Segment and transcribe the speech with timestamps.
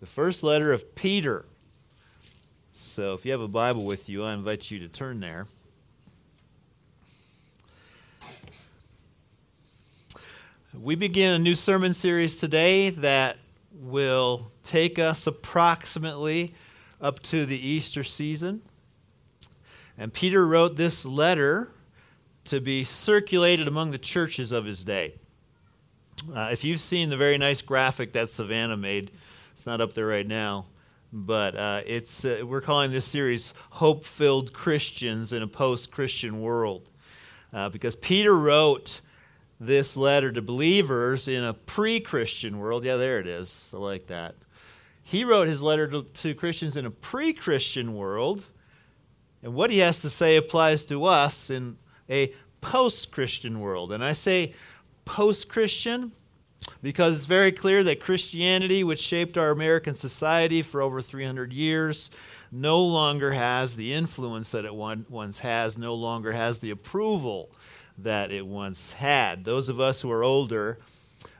[0.00, 1.46] the first letter of Peter.
[2.72, 5.46] So if you have a Bible with you, I invite you to turn there.
[10.78, 13.38] We begin a new sermon series today that
[13.72, 16.52] will take us approximately
[17.00, 18.60] up to the Easter season.
[19.96, 21.70] And Peter wrote this letter
[22.44, 25.14] to be circulated among the churches of his day.
[26.34, 29.10] Uh, if you've seen the very nice graphic that Savannah made,
[29.56, 30.66] it's not up there right now,
[31.10, 36.90] but uh, it's uh, we're calling this series "Hope-Filled Christians in a Post-Christian World,"
[37.54, 39.00] uh, because Peter wrote
[39.58, 42.84] this letter to believers in a pre-Christian world.
[42.84, 43.70] Yeah, there it is.
[43.72, 44.34] I like that.
[45.02, 48.44] He wrote his letter to, to Christians in a pre-Christian world,
[49.42, 51.78] and what he has to say applies to us in
[52.10, 53.90] a post-Christian world.
[53.90, 54.52] And I say
[55.06, 56.12] post-Christian
[56.82, 62.10] because it's very clear that Christianity, which shaped our American society for over 300 years,
[62.52, 67.50] no longer has the influence that it once has, no longer has the approval
[67.98, 69.44] that it once had.
[69.44, 70.78] Those of us who are older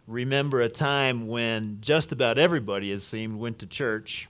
[0.06, 4.28] remember a time when just about everybody, it seemed, went to church.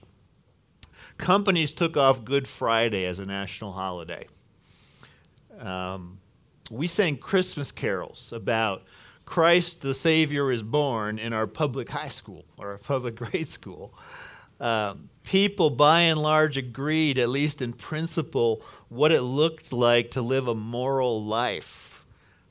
[1.17, 4.27] Companies took off Good Friday as a national holiday.
[5.59, 6.19] Um,
[6.69, 8.83] we sang Christmas carols about
[9.27, 13.93] Christ the Savior is born in our public high school or our public grade school.
[14.59, 20.21] Um, people, by and large, agreed, at least in principle, what it looked like to
[20.21, 22.05] live a moral life.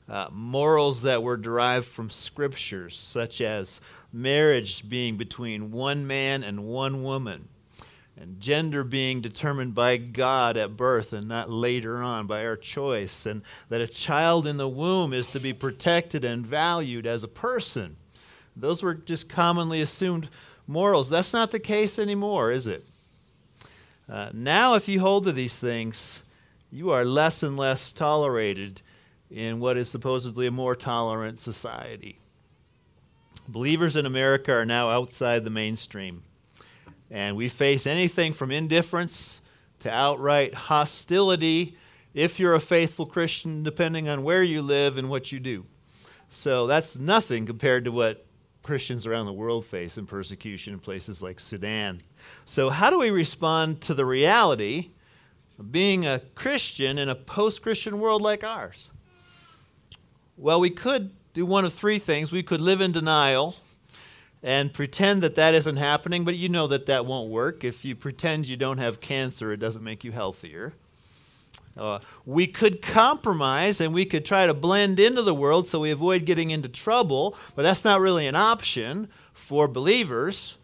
[0.07, 3.81] Uh, morals that were derived from scriptures, such as
[4.13, 7.49] marriage being between one man and one woman,
[8.19, 13.25] and gender being determined by God at birth and not later on by our choice,
[13.25, 17.27] and that a child in the womb is to be protected and valued as a
[17.27, 17.95] person.
[18.55, 20.29] Those were just commonly assumed
[20.65, 21.09] morals.
[21.09, 22.83] That's not the case anymore, is it?
[24.09, 26.23] Uh, now, if you hold to these things,
[26.71, 28.81] you are less and less tolerated
[29.29, 32.17] in what is supposedly a more tolerant society.
[33.47, 36.23] Believers in America are now outside the mainstream.
[37.09, 39.41] And we face anything from indifference
[39.79, 41.77] to outright hostility
[42.13, 45.65] if you're a faithful Christian, depending on where you live and what you do.
[46.29, 48.25] So that's nothing compared to what
[48.63, 52.01] Christians around the world face in persecution in places like Sudan.
[52.43, 54.89] So, how do we respond to the reality
[55.57, 58.89] of being a Christian in a post Christian world like ours?
[60.35, 62.31] Well, we could do one of three things.
[62.31, 63.55] We could live in denial
[64.43, 67.63] and pretend that that isn't happening, but you know that that won't work.
[67.63, 70.73] If you pretend you don't have cancer, it doesn't make you healthier.
[71.75, 75.91] Uh, we could compromise and we could try to blend into the world so we
[75.91, 80.55] avoid getting into trouble, but that's not really an option for believers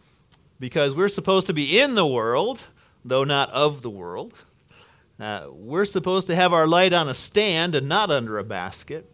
[0.59, 2.61] because we're supposed to be in the world,
[3.05, 4.34] though not of the world.
[5.19, 9.12] Uh, we're supposed to have our light on a stand and not under a basket.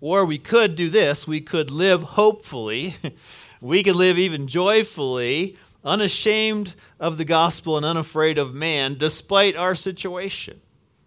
[0.00, 2.94] Or we could do this we could live hopefully,
[3.60, 9.74] we could live even joyfully, unashamed of the gospel and unafraid of man, despite our
[9.74, 10.60] situation.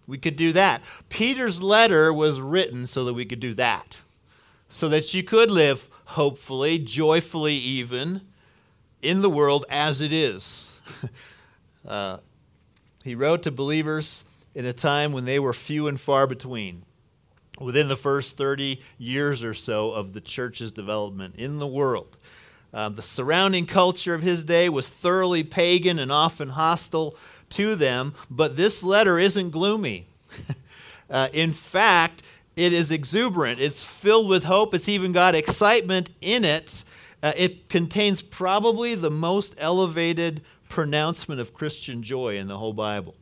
[0.06, 0.82] We could do that.
[1.10, 3.98] Peter's letter was written so that we could do that,
[4.68, 8.22] so that you could live hopefully, joyfully, even
[9.02, 10.76] in the world as it is.
[11.88, 12.18] uh,
[13.04, 14.24] he wrote to believers
[14.54, 16.84] in a time when they were few and far between
[17.64, 22.18] within the first 30 years or so of the church's development in the world.
[22.74, 27.16] Um, the surrounding culture of his day was thoroughly pagan and often hostile
[27.52, 30.08] to them, but this letter isn't gloomy.
[31.10, 32.24] uh, in fact,
[32.56, 33.60] it is exuberant.
[33.60, 34.74] It's filled with hope.
[34.74, 36.84] It's even got excitement in it.
[37.22, 43.16] Uh, it contains probably the most elevated pronouncement of Christian joy in the whole Bible.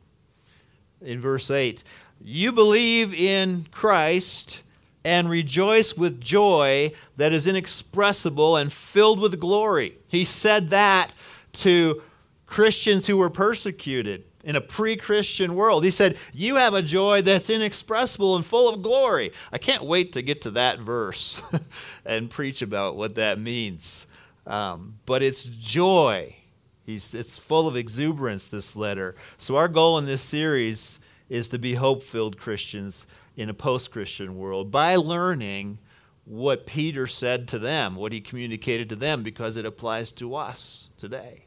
[1.04, 1.82] In verse 8,
[2.20, 4.62] you believe in Christ
[5.04, 9.96] and rejoice with joy that is inexpressible and filled with glory.
[10.08, 11.12] He said that
[11.54, 12.02] to
[12.46, 15.84] Christians who were persecuted in a pre Christian world.
[15.84, 19.32] He said, You have a joy that's inexpressible and full of glory.
[19.50, 21.40] I can't wait to get to that verse
[22.04, 24.06] and preach about what that means.
[24.46, 26.36] Um, but it's joy.
[26.84, 29.14] He's, it's full of exuberance, this letter.
[29.38, 30.98] So, our goal in this series
[31.28, 33.06] is to be hope filled Christians
[33.36, 35.78] in a post Christian world by learning
[36.24, 40.90] what Peter said to them, what he communicated to them, because it applies to us
[40.96, 41.46] today.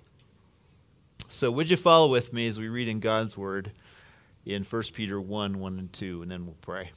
[1.27, 3.71] So, would you follow with me as we read in God's Word
[4.45, 6.91] in 1 Peter 1 1 and 2, and then we'll pray.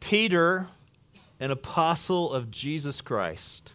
[0.00, 0.68] Peter,
[1.38, 3.74] an apostle of Jesus Christ,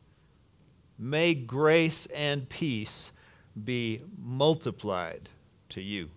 [1.03, 3.11] May grace and peace
[3.61, 5.29] be multiplied
[5.69, 6.11] to you.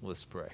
[0.00, 0.50] Let's pray.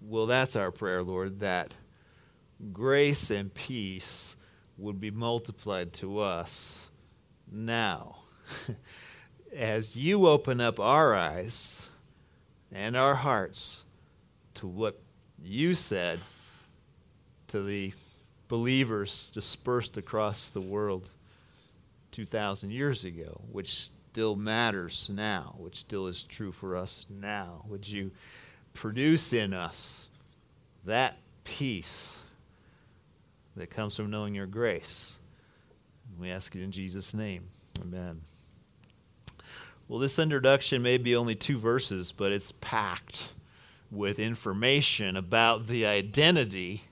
[0.00, 1.74] Well, that's our prayer, Lord, that
[2.72, 4.38] grace and peace
[4.78, 6.88] would be multiplied to us
[7.52, 8.20] now.
[9.54, 11.88] As you open up our eyes
[12.72, 13.84] and our hearts
[14.54, 14.98] to what
[15.42, 16.20] you said
[17.48, 17.92] to the
[18.48, 21.10] believers dispersed across the world
[22.12, 27.64] 2,000 years ago, which still matters now, which still is true for us now.
[27.68, 28.12] Would you
[28.72, 30.06] produce in us
[30.84, 32.18] that peace
[33.56, 35.18] that comes from knowing your grace?
[36.18, 37.48] We ask it in Jesus' name.
[37.80, 38.20] Amen.
[39.88, 43.32] Well, this introduction may be only two verses, but it's packed
[43.90, 46.84] with information about the identity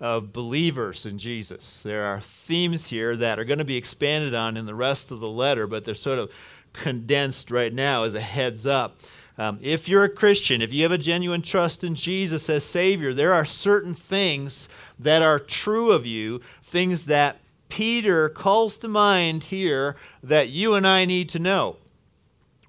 [0.00, 1.82] of believers in Jesus.
[1.82, 5.20] There are themes here that are going to be expanded on in the rest of
[5.20, 6.32] the letter, but they're sort of
[6.72, 9.00] condensed right now as a heads up.
[9.36, 13.14] Um, if you're a Christian, if you have a genuine trust in Jesus as Savior,
[13.14, 14.68] there are certain things
[14.98, 20.86] that are true of you, things that Peter calls to mind here that you and
[20.86, 21.76] I need to know.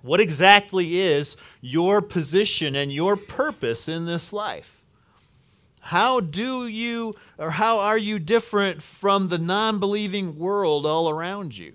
[0.01, 4.78] What exactly is your position and your purpose in this life?
[5.89, 11.57] How do you, or how are you different from the non believing world all around
[11.57, 11.73] you?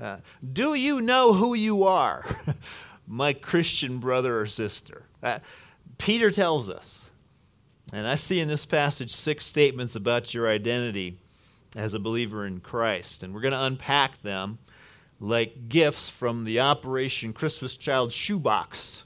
[0.00, 0.16] Uh,
[0.52, 2.24] do you know who you are,
[3.06, 5.04] my Christian brother or sister?
[5.22, 5.38] Uh,
[5.96, 7.08] Peter tells us,
[7.92, 11.16] and I see in this passage six statements about your identity
[11.76, 14.58] as a believer in Christ, and we're going to unpack them
[15.20, 19.04] like gifts from the Operation Christmas Child shoebox.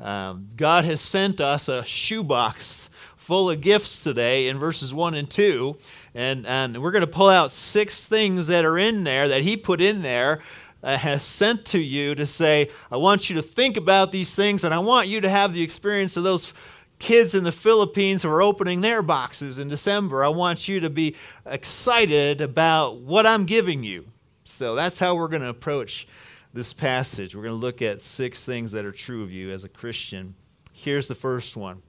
[0.00, 2.88] Um, God has sent us a shoebox
[3.30, 5.76] full of gifts today in verses 1 and 2.
[6.16, 9.56] And, and we're going to pull out six things that are in there that he
[9.56, 10.40] put in there,
[10.82, 14.64] uh, has sent to you to say, I want you to think about these things,
[14.64, 16.52] and I want you to have the experience of those
[16.98, 20.24] kids in the Philippines who are opening their boxes in December.
[20.24, 21.14] I want you to be
[21.46, 24.06] excited about what I'm giving you.
[24.42, 26.08] So that's how we're going to approach
[26.52, 27.36] this passage.
[27.36, 30.34] We're going to look at six things that are true of you as a Christian.
[30.72, 31.82] Here's the first one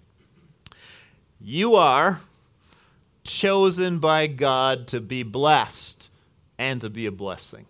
[1.43, 2.21] you are
[3.23, 6.09] chosen by God to be blessed
[6.57, 7.65] and to be a blessing.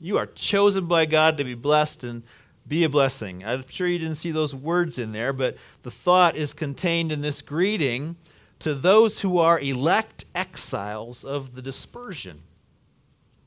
[0.00, 2.22] You are chosen by God to be blessed and
[2.66, 3.44] be a blessing.
[3.44, 7.20] I'm sure you didn't see those words in there, but the thought is contained in
[7.20, 8.16] this greeting
[8.60, 12.42] to those who are elect exiles of the dispersion.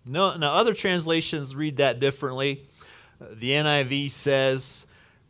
[0.05, 2.65] No, now, other translations read that differently.
[3.19, 4.85] Uh, the NIV says,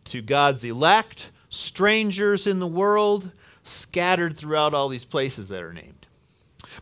[0.05, 3.31] to God's elect, strangers in the world,
[3.65, 6.05] scattered throughout all these places that are named.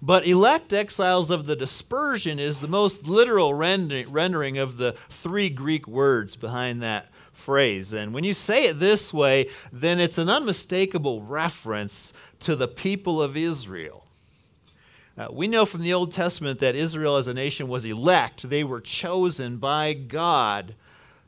[0.02, 5.88] But elect exiles of the dispersion is the most literal rendering of the three Greek
[5.88, 7.94] words behind that phrase.
[7.94, 13.22] And when you say it this way, then it's an unmistakable reference to the people
[13.22, 14.06] of Israel.
[15.16, 18.64] Uh, we know from the Old Testament that Israel as a nation was elect, they
[18.64, 20.76] were chosen by God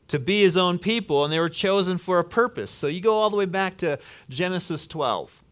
[0.07, 2.71] to be his own people, and they were chosen for a purpose.
[2.71, 5.43] So you go all the way back to Genesis 12.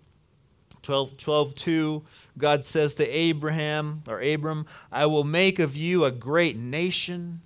[0.84, 2.04] 12, 12 2,
[2.38, 7.42] God says to Abraham or Abram, I will make of you a great nation,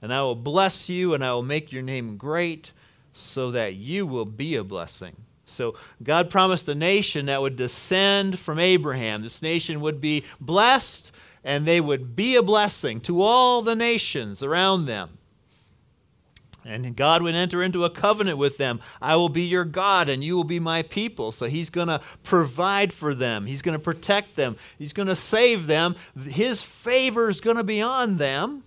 [0.00, 2.72] and I will bless you, and I will make your name great,
[3.12, 5.16] so that you will be a blessing.
[5.46, 9.22] So God promised a nation that would descend from Abraham.
[9.22, 11.12] This nation would be blessed,
[11.44, 15.15] and they would be a blessing to all the nations around them.
[16.66, 18.80] And God would enter into a covenant with them.
[19.00, 21.30] I will be your God and you will be my people.
[21.30, 23.46] So he's going to provide for them.
[23.46, 24.56] He's going to protect them.
[24.78, 25.94] He's going to save them.
[26.28, 28.64] His favor is going to be on them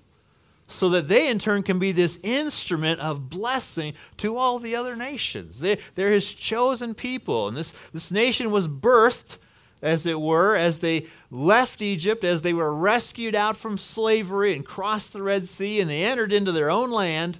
[0.70, 4.96] so that they in turn can be this instrument of blessing to all the other
[4.96, 5.60] nations.
[5.60, 7.48] They, are his chosen people.
[7.48, 9.38] And this, this nation was birthed,
[9.82, 14.65] as it were, as they left Egypt, as they were rescued out from slavery and
[14.65, 17.39] crossed the Red Sea, and they entered into their own land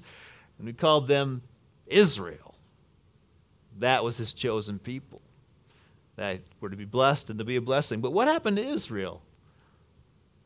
[0.60, 1.42] and we called them
[1.88, 2.56] Israel.
[3.80, 5.22] That was his chosen people
[6.18, 8.02] that were to be blessed and to be a blessing.
[8.02, 9.22] But what happened to Israel?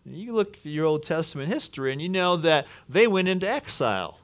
[0.06, 4.20] You look at your Old Testament history and you know that they went into exile.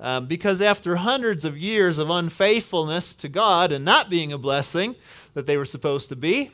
[0.00, 4.94] Um, because after hundreds of years of unfaithfulness to God and not being a blessing
[5.34, 6.50] that they were supposed to be,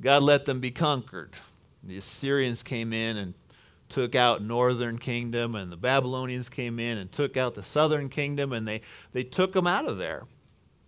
[0.00, 1.32] God let them be conquered.
[1.82, 3.34] The Assyrians came in and
[3.90, 8.52] took out northern kingdom and the babylonians came in and took out the southern kingdom
[8.52, 8.80] and they,
[9.12, 10.24] they took them out of there.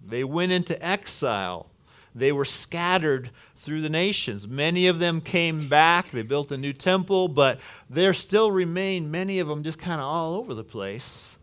[0.05, 1.67] They went into exile.
[2.15, 4.49] They were scattered through the nations.
[4.49, 6.11] Many of them came back.
[6.11, 10.07] They built a new temple but there still remain many of them just kind of
[10.07, 11.37] all over the place.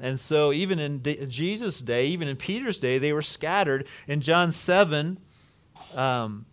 [0.00, 3.86] And so even in jesus day even in peter's day they were scattered.
[4.06, 5.18] In john 7
[5.94, 6.46] um,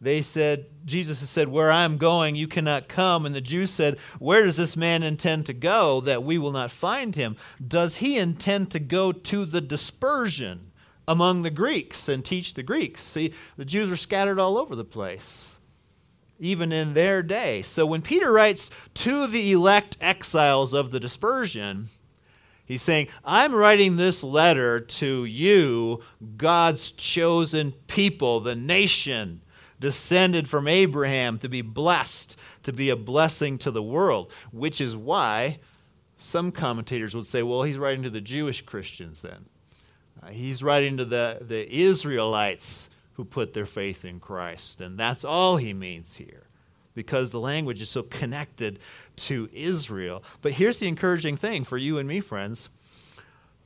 [0.00, 3.24] they said, Jesus has said, Where I am going, you cannot come.
[3.24, 6.70] And the Jews said, Where does this man intend to go that we will not
[6.70, 7.36] find him?
[7.66, 10.72] Does he intend to go to the dispersion
[11.08, 13.02] among the Greeks and teach the Greeks?
[13.02, 15.58] See, the Jews were scattered all over the place,
[16.38, 17.62] even in their day.
[17.62, 21.88] So when Peter writes to the elect exiles of the dispersion,
[22.66, 26.02] He's saying, I'm writing this letter to you,
[26.38, 29.42] God's chosen people, the nation
[29.80, 34.96] descended from Abraham to be blessed, to be a blessing to the world, which is
[34.96, 35.58] why
[36.16, 39.46] some commentators would say, well, he's writing to the Jewish Christians then.
[40.22, 44.80] Uh, he's writing to the, the Israelites who put their faith in Christ.
[44.80, 46.48] And that's all he means here
[46.94, 48.78] because the language is so connected
[49.16, 50.22] to Israel.
[50.42, 52.68] But here's the encouraging thing for you and me, friends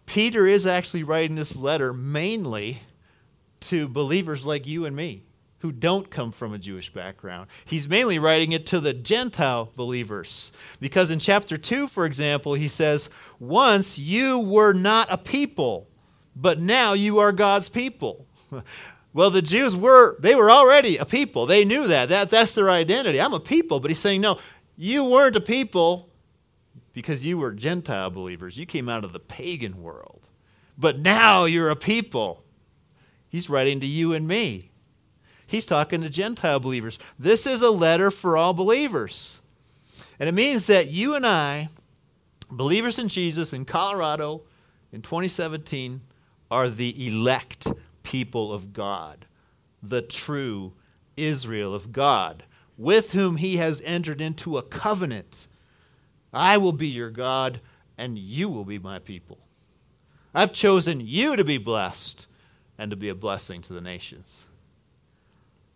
[0.06, 2.82] Peter is actually writing this letter mainly
[3.60, 5.22] to believers like you and me
[5.60, 7.48] who don't come from a Jewish background.
[7.64, 10.52] He's mainly writing it to the Gentile believers.
[10.80, 13.10] Because in chapter 2, for example, he says,
[13.40, 15.88] Once you were not a people,
[16.36, 18.26] but now you are God's people.
[19.14, 21.46] Well, the Jews were, they were already a people.
[21.46, 22.10] They knew that.
[22.10, 22.30] that.
[22.30, 23.20] That's their identity.
[23.20, 23.80] I'm a people.
[23.80, 24.38] But he's saying, no,
[24.76, 26.08] you weren't a people
[26.92, 28.58] because you were Gentile believers.
[28.58, 30.28] You came out of the pagan world.
[30.76, 32.44] But now you're a people.
[33.28, 34.70] He's writing to you and me.
[35.48, 36.98] He's talking to Gentile believers.
[37.18, 39.40] This is a letter for all believers.
[40.20, 41.68] And it means that you and I,
[42.50, 44.42] believers in Jesus in Colorado
[44.92, 46.02] in 2017,
[46.50, 47.66] are the elect
[48.02, 49.24] people of God,
[49.82, 50.74] the true
[51.16, 52.44] Israel of God,
[52.76, 55.46] with whom he has entered into a covenant.
[56.30, 57.62] I will be your God,
[57.96, 59.38] and you will be my people.
[60.34, 62.26] I've chosen you to be blessed
[62.76, 64.44] and to be a blessing to the nations.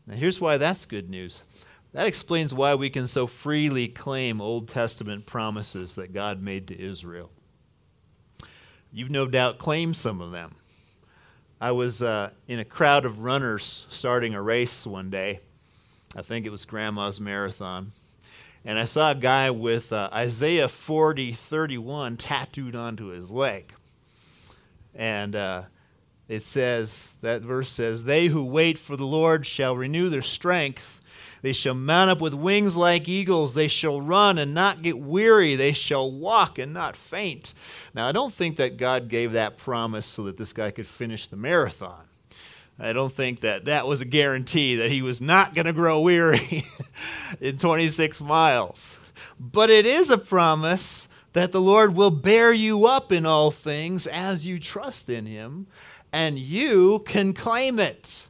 [0.06, 1.42] Now, here's why that's good news.
[1.92, 6.80] That explains why we can so freely claim Old Testament promises that God made to
[6.80, 7.30] Israel.
[8.90, 10.54] You've no doubt claimed some of them.
[11.61, 15.40] I was uh, in a crowd of runners starting a race one day.
[16.16, 17.92] I think it was Grandma's Marathon.
[18.64, 23.73] And I saw a guy with uh, Isaiah 40 31 tattooed onto his leg.
[24.94, 25.62] And uh,
[26.29, 31.00] it says, that verse says, They who wait for the Lord shall renew their strength.
[31.43, 33.55] They shall mount up with wings like eagles.
[33.55, 35.57] They shall run and not get weary.
[35.57, 37.52] They shall walk and not faint.
[37.95, 41.26] Now, I don't think that God gave that promise so that this guy could finish
[41.26, 42.05] the marathon.
[42.79, 46.00] I don't think that that was a guarantee that he was not going to grow
[46.00, 46.64] weary
[47.41, 48.99] in 26 miles.
[49.38, 54.07] But it is a promise that the Lord will bear you up in all things
[54.07, 55.67] as you trust in him
[56.12, 58.26] and you can claim it.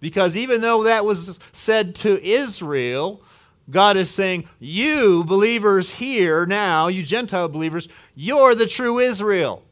[0.00, 3.22] Because even though that was said to Israel,
[3.70, 9.62] God is saying, You believers here now, you Gentile believers, you're the true Israel.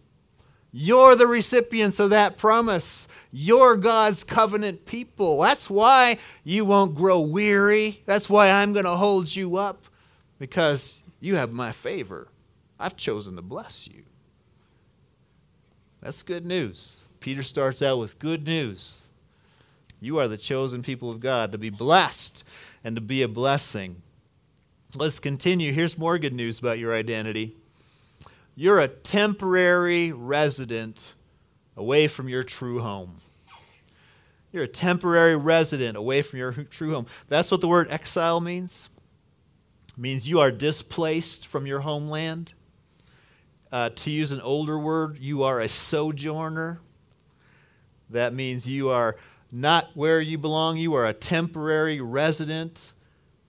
[0.72, 3.08] You're the recipients of that promise.
[3.32, 5.40] You're God's covenant people.
[5.40, 8.02] That's why you won't grow weary.
[8.06, 9.86] That's why I'm going to hold you up,
[10.38, 12.28] because you have my favor.
[12.78, 14.04] I've chosen to bless you.
[16.00, 17.06] That's good news.
[17.20, 19.02] Peter starts out with good news.
[20.00, 22.42] You are the chosen people of God to be blessed
[22.82, 24.02] and to be a blessing.
[24.94, 25.72] Let's continue.
[25.72, 27.56] Here's more good news about your identity.
[28.56, 31.12] You're a temporary resident
[31.76, 33.20] away from your true home.
[34.52, 37.06] You're a temporary resident away from your true home.
[37.28, 38.88] That's what the word exile means.
[39.90, 42.52] It means you are displaced from your homeland.
[43.70, 46.80] Uh, to use an older word, you are a sojourner.
[48.10, 49.16] That means you are
[49.52, 50.76] not where you belong.
[50.76, 52.92] You are a temporary resident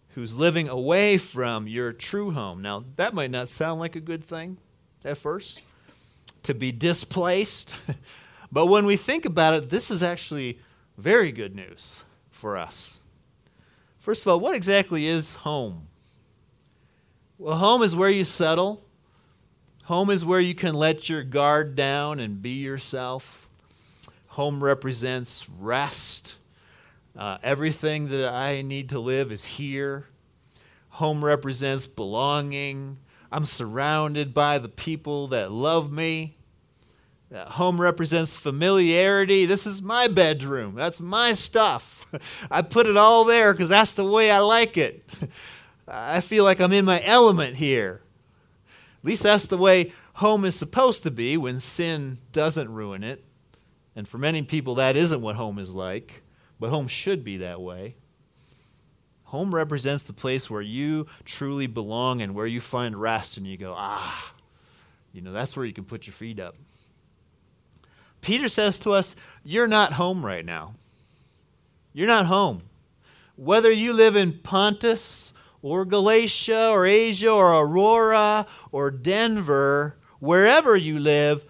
[0.10, 2.62] who's living away from your true home.
[2.62, 4.58] Now, that might not sound like a good thing
[5.04, 5.62] at first,
[6.44, 7.74] to be displaced.
[8.52, 10.60] but when we think about it, this is actually
[10.98, 13.00] very good news for us.
[14.00, 15.88] First of all, what exactly is home?
[17.38, 18.84] Well, home is where you settle.
[19.86, 23.48] Home is where you can let your guard down and be yourself.
[24.32, 26.36] Home represents rest.
[27.18, 30.06] Uh, everything that I need to live is here.
[30.92, 32.98] Home represents belonging.
[33.30, 36.38] I'm surrounded by the people that love me.
[37.34, 39.46] Uh, home represents familiarity.
[39.46, 40.76] This is my bedroom.
[40.76, 42.06] That's my stuff.
[42.50, 45.04] I put it all there because that's the way I like it.
[45.90, 48.00] I feel like I'm in my element here.
[49.02, 53.26] At least that's the way home is supposed to be when sin doesn't ruin it.
[53.96, 56.24] And for many people, that isn't what home is like,
[56.60, 57.96] but home should be that way.
[59.26, 63.58] Home represents the place where you truly belong and where you find rest and you
[63.58, 64.34] go, ah,
[65.14, 66.56] you know, that's where you can put your feet up.
[68.22, 70.76] Peter says to us, You're not home right now.
[71.94, 72.64] You're not home.
[73.36, 81.00] Whether you live in Pontus or Galatia or Asia or Aurora or Denver, wherever you
[81.00, 81.46] live,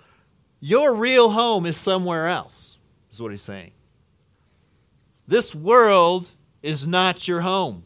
[0.62, 2.78] your real home is somewhere else,
[3.12, 3.72] is what he's saying.
[5.28, 6.30] This world
[6.62, 7.84] is not your home.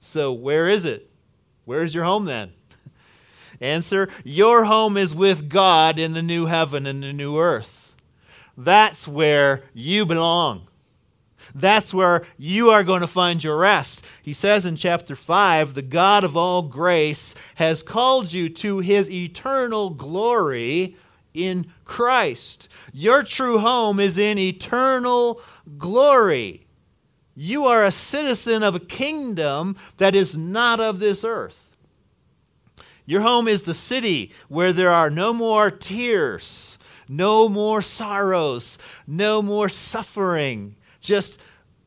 [0.00, 1.10] So, where is it?
[1.66, 2.52] Where is your home then?
[3.60, 7.94] Answer Your home is with God in the new heaven and the new earth.
[8.56, 10.68] That's where you belong.
[11.54, 14.04] That's where you are going to find your rest.
[14.22, 19.10] He says in chapter 5 the God of all grace has called you to his
[19.10, 20.96] eternal glory
[21.36, 22.68] in Christ.
[22.92, 25.40] Your true home is in eternal
[25.78, 26.66] glory.
[27.34, 31.76] You are a citizen of a kingdom that is not of this earth.
[33.04, 36.78] Your home is the city where there are no more tears,
[37.08, 41.38] no more sorrows, no more suffering, just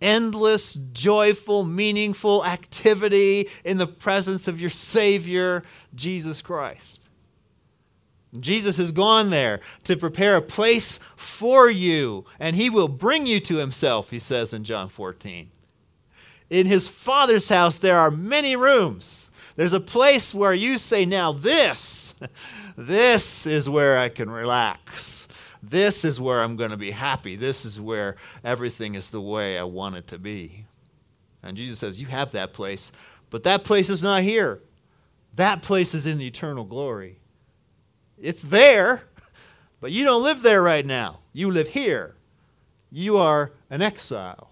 [0.01, 5.63] endless, joyful, meaningful activity in the presence of your Savior,
[5.94, 7.08] Jesus Christ.
[8.37, 13.39] Jesus has gone there to prepare a place for you, and he will bring you
[13.42, 15.50] to himself, he says in John 14.
[16.50, 19.29] In his Father's house, there are many rooms.
[19.55, 22.13] There's a place where you say, now this,
[22.77, 25.27] this is where I can relax.
[25.61, 27.35] This is where I'm going to be happy.
[27.35, 30.65] This is where everything is the way I want it to be.
[31.44, 32.92] And Jesus says, You have that place,
[33.29, 34.61] but that place is not here.
[35.35, 37.19] That place is in the eternal glory.
[38.22, 39.03] It's there,
[39.79, 41.20] but you don't live there right now.
[41.34, 42.16] You live here.
[42.92, 44.51] You are an exile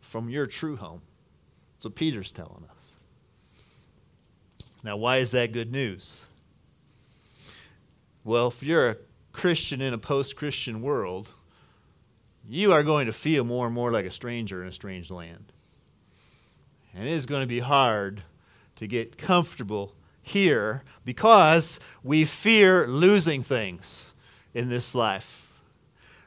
[0.00, 1.02] from your true home.
[1.78, 2.94] So Peter's telling us.
[4.84, 6.26] Now, why is that good news?
[8.24, 8.96] Well, if you're a
[9.32, 11.30] Christian in a post Christian world,
[12.48, 15.52] you are going to feel more and more like a stranger in a strange land.
[16.94, 18.22] And it is going to be hard
[18.76, 24.12] to get comfortable here because we fear losing things
[24.54, 25.46] in this life.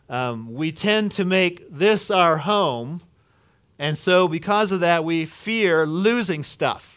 [0.10, 3.02] Um, we tend to make this our home,
[3.80, 6.96] and so because of that, we fear losing stuff.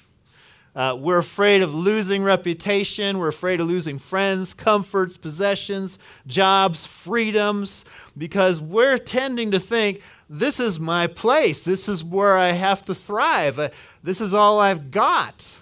[0.79, 3.19] Uh, we're afraid of losing reputation.
[3.19, 7.85] We're afraid of losing friends, comforts, possessions, jobs, freedoms,
[8.17, 11.63] because we're tending to think this is my place.
[11.63, 13.59] This is where I have to thrive.
[13.59, 13.71] Uh,
[14.05, 15.58] this is all I've got.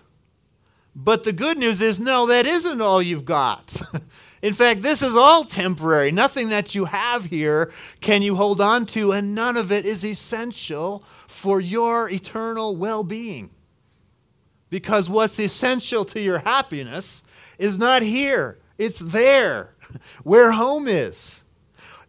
[0.99, 3.77] But the good news is no, that isn't all you've got.
[4.43, 6.11] In fact, this is all temporary.
[6.11, 10.07] Nothing that you have here can you hold on to, and none of it is
[10.07, 13.51] essential for your eternal well being.
[14.71, 17.23] Because what's essential to your happiness
[17.59, 19.75] is not here, it's there,
[20.23, 21.45] where home is.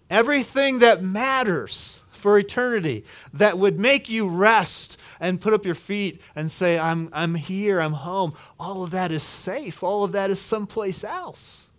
[0.10, 6.22] Everything that matters for eternity, that would make you rest and put up your feet
[6.36, 9.84] and say, I'm, I'm here, I'm home, all of that is safe.
[9.84, 11.70] All of that is someplace else.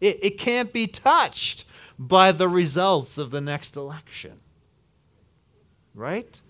[0.00, 1.64] It, it can't be touched
[1.98, 4.40] by the results of the next election.
[5.94, 6.40] Right?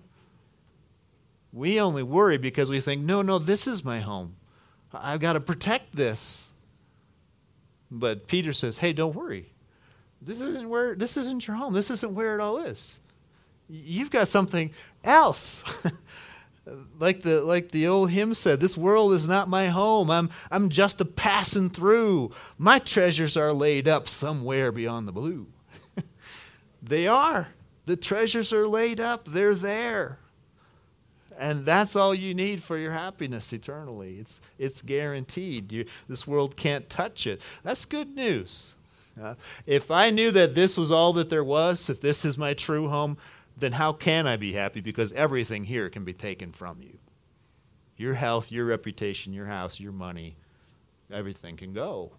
[1.53, 4.37] We only worry because we think, no, no, this is my home.
[4.93, 6.51] I've got to protect this.
[7.91, 9.53] But Peter says, hey, don't worry.
[10.23, 11.73] This isn't where this isn't your home.
[11.73, 13.01] This isn't where it all is.
[13.69, 14.71] You've got something
[15.03, 15.65] else.
[16.99, 20.11] like the like the old hymn said, this world is not my home.
[20.11, 22.33] I'm I'm just a passing through.
[22.59, 25.47] My treasures are laid up somewhere beyond the blue.
[26.83, 27.49] they are.
[27.87, 29.27] The treasures are laid up.
[29.27, 30.19] They're there
[31.41, 34.19] and that's all you need for your happiness eternally.
[34.21, 35.73] It's, it's guaranteed.
[35.73, 37.41] You, this world can't touch it.
[37.65, 38.75] That's good news.
[39.21, 39.35] Uh,
[39.67, 42.89] if I knew that this was all that there was, if this is my true
[42.89, 43.17] home,
[43.61, 44.81] then how can I be happy?
[44.81, 46.99] Because everything here can be taken from you.
[47.97, 50.37] Your health, your reputation, your house, your money,
[51.13, 52.13] everything can go.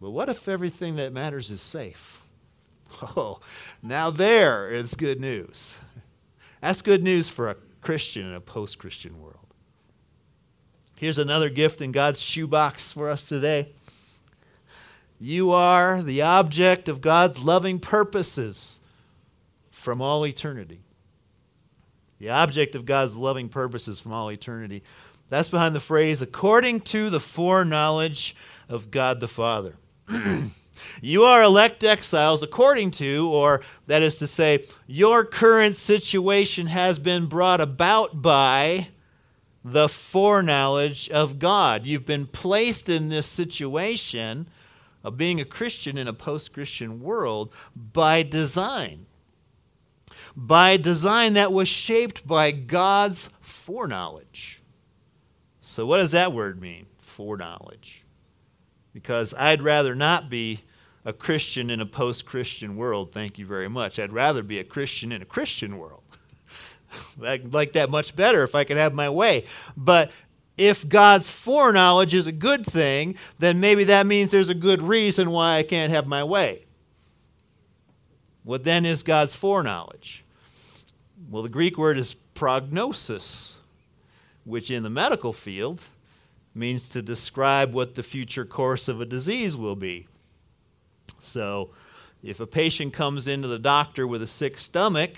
[0.00, 2.18] But what if everything that matters is safe?
[3.16, 3.40] Oh,
[3.82, 5.78] now there is good news.
[6.60, 9.46] That's good news for a Christian in a post Christian world.
[10.98, 13.72] Here's another gift in God's shoebox for us today.
[15.18, 18.78] You are the object of God's loving purposes
[19.82, 20.80] from all eternity.
[22.20, 24.84] The object of God's loving purposes from all eternity.
[25.28, 28.36] That's behind the phrase, according to the foreknowledge
[28.68, 29.74] of God the Father.
[31.00, 37.00] you are elect exiles according to, or that is to say, your current situation has
[37.00, 38.88] been brought about by
[39.64, 41.86] the foreknowledge of God.
[41.86, 44.46] You've been placed in this situation
[45.02, 49.06] of being a Christian in a post Christian world by design.
[50.34, 54.62] By design that was shaped by God's foreknowledge.
[55.60, 56.86] So, what does that word mean?
[56.98, 58.04] Foreknowledge.
[58.92, 60.62] Because I'd rather not be
[61.04, 63.98] a Christian in a post Christian world, thank you very much.
[63.98, 66.02] I'd rather be a Christian in a Christian world.
[67.22, 69.44] I'd like that much better if I could have my way.
[69.76, 70.10] But
[70.56, 75.30] if God's foreknowledge is a good thing, then maybe that means there's a good reason
[75.30, 76.66] why I can't have my way.
[78.44, 80.21] What then is God's foreknowledge?
[81.32, 83.56] Well, the Greek word is prognosis,
[84.44, 85.80] which in the medical field
[86.54, 90.06] means to describe what the future course of a disease will be.
[91.20, 91.70] So,
[92.22, 95.12] if a patient comes into the doctor with a sick stomach,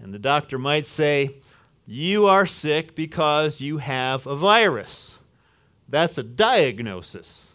[0.00, 1.36] and the doctor might say,
[1.86, 5.20] You are sick because you have a virus.
[5.88, 7.50] That's a diagnosis,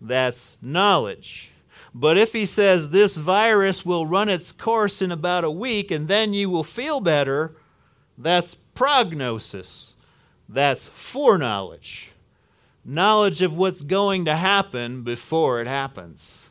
[0.00, 1.50] that's knowledge.
[1.98, 6.08] But if he says this virus will run its course in about a week and
[6.08, 7.56] then you will feel better,
[8.18, 9.94] that's prognosis.
[10.46, 12.10] That's foreknowledge.
[12.84, 16.50] Knowledge of what's going to happen before it happens.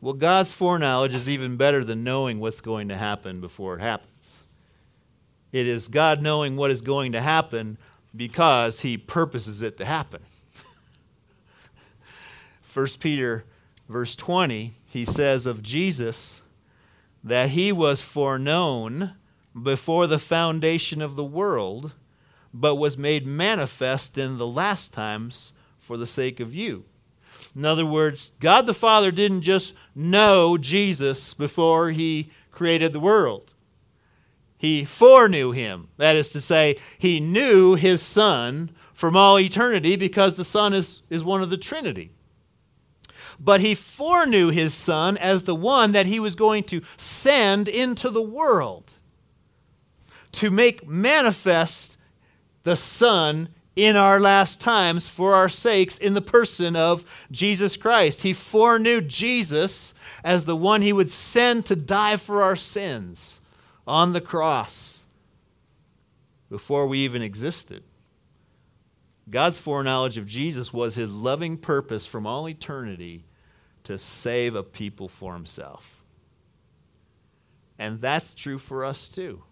[0.00, 4.42] Well, God's foreknowledge is even better than knowing what's going to happen before it happens.
[5.52, 7.78] It is God knowing what is going to happen
[8.14, 10.22] because he purposes it to happen.
[12.74, 13.44] 1 Peter
[13.88, 16.42] verse 20, he says of Jesus
[17.22, 19.12] that he was foreknown
[19.60, 21.92] before the foundation of the world,
[22.52, 26.84] but was made manifest in the last times for the sake of you
[27.56, 33.52] in other words, God the Father didn't just know Jesus before he created the world.
[34.58, 35.88] He foreknew him.
[35.96, 41.00] That is to say, he knew his Son from all eternity because the Son is,
[41.08, 42.10] is one of the Trinity.
[43.38, 48.10] But he foreknew his Son as the one that he was going to send into
[48.10, 48.94] the world
[50.32, 51.96] to make manifest
[52.64, 58.22] the Son in our last times for our sakes in the person of Jesus Christ.
[58.22, 59.92] He foreknew Jesus
[60.24, 63.40] as the one he would send to die for our sins
[63.86, 65.02] on the cross
[66.50, 67.82] before we even existed.
[69.28, 73.24] God's foreknowledge of Jesus was his loving purpose from all eternity
[73.84, 76.02] to save a people for himself.
[77.78, 79.42] And that's true for us too.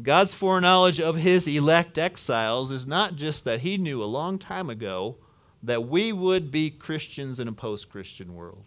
[0.00, 4.70] God's foreknowledge of his elect exiles is not just that he knew a long time
[4.70, 5.16] ago
[5.62, 8.64] that we would be Christians in a post Christian world.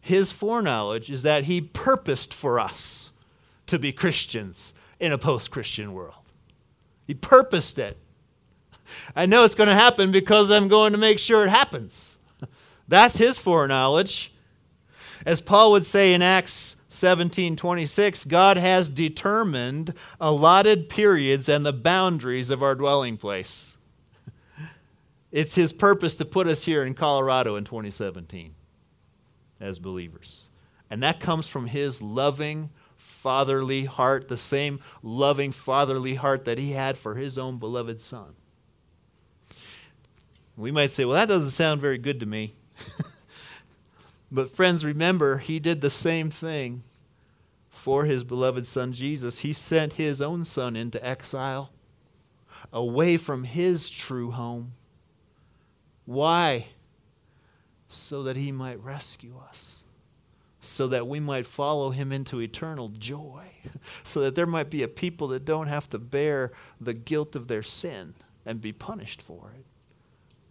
[0.00, 3.12] His foreknowledge is that he purposed for us
[3.66, 6.14] to be Christians in a post Christian world.
[7.10, 7.98] He purposed it.
[9.16, 12.18] I know it's going to happen because I'm going to make sure it happens.
[12.86, 14.32] That's his foreknowledge.
[15.26, 22.48] As Paul would say in Acts 1726, God has determined allotted periods and the boundaries
[22.48, 23.76] of our dwelling place.
[25.32, 28.54] It's His purpose to put us here in Colorado in 2017
[29.60, 30.48] as believers.
[30.88, 32.70] And that comes from His loving,
[33.22, 38.34] fatherly heart, the same loving, fatherly heart that He had for His own beloved Son.
[40.56, 42.52] We might say, well, that doesn't sound very good to me.
[44.30, 46.84] But, friends, remember, he did the same thing
[47.68, 49.40] for his beloved son Jesus.
[49.40, 51.70] He sent his own son into exile,
[52.72, 54.72] away from his true home.
[56.04, 56.66] Why?
[57.88, 59.79] So that he might rescue us,
[60.60, 63.44] so that we might follow him into eternal joy,
[64.04, 67.48] so that there might be a people that don't have to bear the guilt of
[67.48, 69.64] their sin and be punished for it.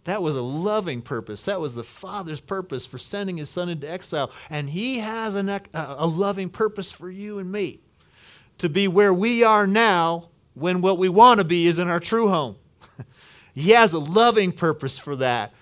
[0.04, 1.44] That was a loving purpose.
[1.44, 4.32] That was the Father's purpose for sending his Son into exile.
[4.48, 7.80] And he has an, a loving purpose for you and me
[8.58, 12.00] to be where we are now when what we want to be is in our
[12.00, 12.56] true home.
[13.54, 15.52] he has a loving purpose for that.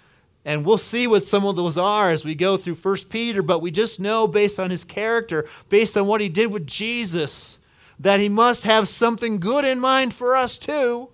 [0.44, 3.60] And we'll see what some of those are as we go through 1 Peter, but
[3.60, 7.58] we just know based on his character, based on what he did with Jesus,
[7.98, 11.10] that he must have something good in mind for us too,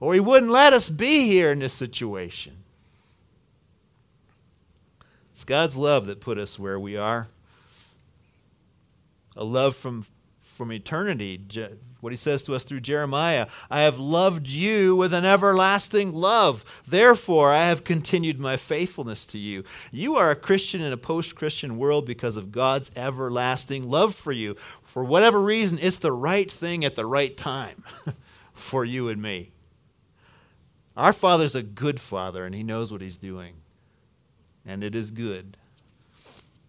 [0.00, 2.58] or he wouldn't let us be here in this situation.
[5.32, 7.28] It's God's love that put us where we are.
[9.34, 10.06] A love from,
[10.40, 11.40] from eternity
[12.02, 16.64] what he says to us through Jeremiah I have loved you with an everlasting love.
[16.86, 19.62] Therefore, I have continued my faithfulness to you.
[19.92, 24.32] You are a Christian in a post Christian world because of God's everlasting love for
[24.32, 24.56] you.
[24.82, 27.84] For whatever reason, it's the right thing at the right time
[28.52, 29.52] for you and me.
[30.96, 33.54] Our Father's a good Father, and He knows what He's doing.
[34.66, 35.56] And it is good.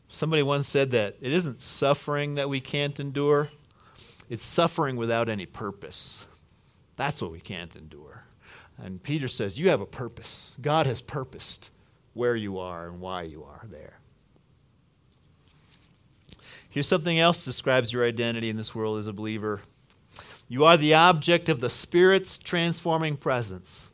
[0.10, 3.50] Somebody once said that it isn't suffering that we can't endure
[4.34, 6.26] it's suffering without any purpose.
[6.96, 8.24] That's what we can't endure.
[8.80, 10.56] And Peter says, You have a purpose.
[10.60, 11.69] God has purposed
[12.15, 14.00] where you are and why you are there.
[16.67, 19.62] Here's something else describes your identity in this world as a believer.
[20.50, 23.88] You are the object of the Spirit's transforming presence.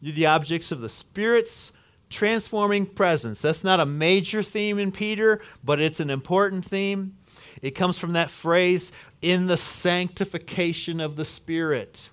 [0.00, 1.72] You're the objects of the Spirit's
[2.08, 3.42] transforming presence.
[3.42, 7.17] That's not a major theme in Peter, but it's an important theme.
[7.62, 8.92] It comes from that phrase,
[9.22, 12.08] in the sanctification of the Spirit.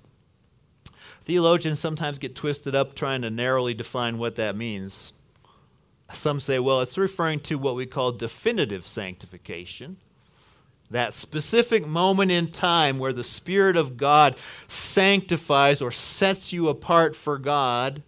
[1.23, 5.12] Theologians sometimes get twisted up trying to narrowly define what that means.
[6.12, 9.97] Some say, well, it's referring to what we call definitive sanctification.
[10.91, 17.15] That specific moment in time where the Spirit of God sanctifies or sets you apart
[17.15, 18.03] for God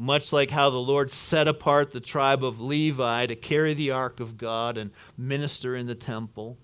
[0.00, 4.18] much like how the Lord set apart the tribe of Levi to carry the ark
[4.18, 6.56] of God and minister in the temple.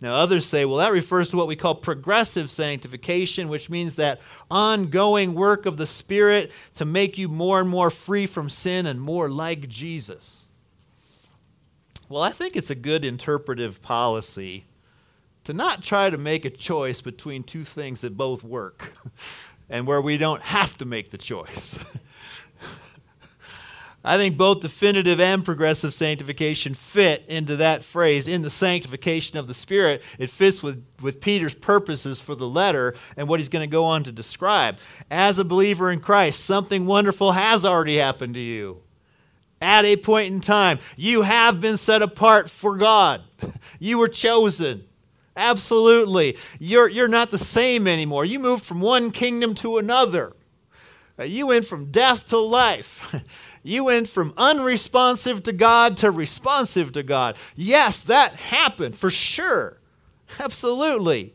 [0.00, 4.20] Now, others say, well, that refers to what we call progressive sanctification, which means that
[4.50, 9.00] ongoing work of the Spirit to make you more and more free from sin and
[9.00, 10.46] more like Jesus.
[12.08, 14.64] Well, I think it's a good interpretive policy
[15.44, 18.92] to not try to make a choice between two things that both work
[19.68, 21.78] and where we don't have to make the choice.
[24.04, 29.46] I think both definitive and progressive sanctification fit into that phrase, in the sanctification of
[29.46, 30.02] the Spirit.
[30.18, 33.84] It fits with, with Peter's purposes for the letter and what he's going to go
[33.84, 34.78] on to describe.
[35.10, 38.82] As a believer in Christ, something wonderful has already happened to you.
[39.60, 43.22] At a point in time, you have been set apart for God,
[43.78, 44.84] you were chosen.
[45.34, 46.36] Absolutely.
[46.58, 48.26] You're, you're not the same anymore.
[48.26, 50.34] You moved from one kingdom to another.
[51.24, 53.14] You went from death to life.
[53.62, 57.36] You went from unresponsive to God to responsive to God.
[57.54, 59.78] Yes, that happened for sure.
[60.40, 61.34] Absolutely.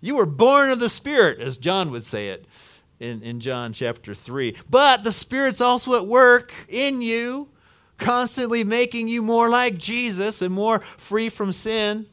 [0.00, 2.44] You were born of the Spirit, as John would say it
[3.00, 4.56] in, in John chapter 3.
[4.68, 7.48] But the Spirit's also at work in you,
[7.96, 12.06] constantly making you more like Jesus and more free from sin.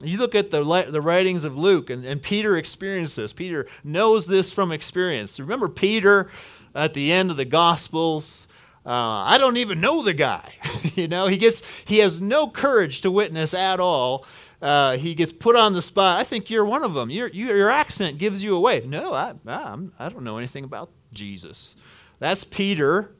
[0.00, 3.32] You look at the, the writings of Luke, and, and Peter experienced this.
[3.32, 5.40] Peter knows this from experience.
[5.40, 6.30] Remember Peter
[6.74, 8.46] at the end of the Gospels?
[8.86, 10.52] Uh, I don't even know the guy.
[10.94, 14.26] you know, he gets he has no courage to witness at all.
[14.60, 16.20] Uh, he gets put on the spot.
[16.20, 17.10] I think you're one of them.
[17.10, 18.82] Your your accent gives you away.
[18.86, 21.76] No, I I'm, I don't know anything about Jesus.
[22.18, 23.10] That's Peter.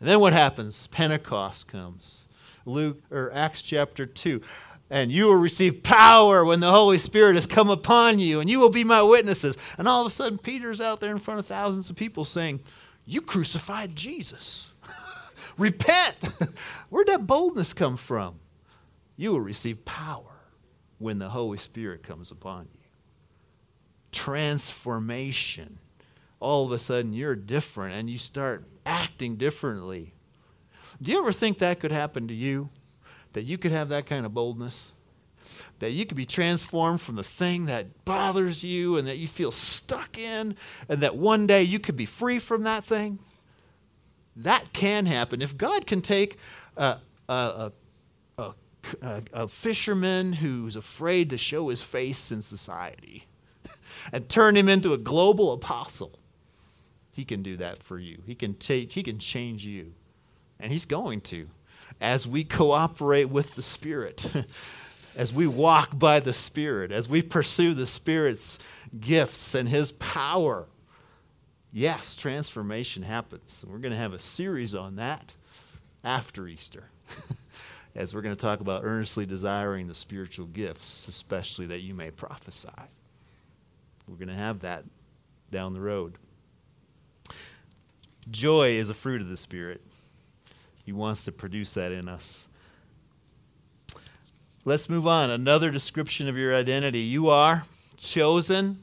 [0.00, 0.88] And then what happens?
[0.88, 2.28] Pentecost comes.
[2.66, 4.42] Luke or Acts chapter two
[4.90, 8.60] and you will receive power when the Holy Spirit has come upon you, and you
[8.60, 9.56] will be my witnesses.
[9.78, 12.60] And all of a sudden, Peter's out there in front of thousands of people saying,
[13.06, 14.72] You crucified Jesus.
[15.58, 16.16] Repent.
[16.90, 18.40] Where'd that boldness come from?
[19.16, 20.42] You will receive power
[20.98, 22.80] when the Holy Spirit comes upon you.
[24.12, 25.78] Transformation.
[26.40, 30.12] All of a sudden, you're different and you start acting differently.
[31.00, 32.68] Do you ever think that could happen to you?
[33.36, 34.94] that you could have that kind of boldness,
[35.78, 39.50] that you could be transformed from the thing that bothers you and that you feel
[39.50, 40.56] stuck in,
[40.88, 43.18] and that one day you could be free from that thing.
[44.36, 45.40] That can happen.
[45.42, 46.36] If God can take
[46.76, 47.72] a, a,
[48.38, 48.52] a,
[49.32, 53.26] a fisherman who's afraid to show his face in society
[54.12, 56.18] and turn him into a global apostle,
[57.12, 58.22] he can do that for you.
[58.26, 59.94] He can, take, he can change you.
[60.60, 61.48] And he's going to
[62.00, 64.26] as we cooperate with the Spirit,
[65.16, 68.58] as we walk by the Spirit, as we pursue the Spirit's
[69.00, 70.68] gifts and His power.
[71.72, 73.62] yes, transformation happens.
[73.62, 75.34] And we're going to have a series on that
[76.04, 76.90] after Easter,
[77.94, 82.10] as we're going to talk about earnestly desiring the spiritual gifts, especially that you may
[82.10, 82.68] prophesy.
[84.06, 84.84] We're going to have that
[85.50, 86.14] down the road.
[88.30, 89.80] Joy is a fruit of the Spirit.
[90.84, 92.45] He wants to produce that in us.
[94.66, 95.30] Let's move on.
[95.30, 96.98] Another description of your identity.
[96.98, 97.62] You are
[97.96, 98.80] chosen